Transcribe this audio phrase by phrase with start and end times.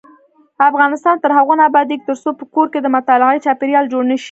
[0.69, 4.19] افغانستان تر هغو نه ابادیږي، ترڅو په کور کې د مطالعې چاپیریال جوړ نشي.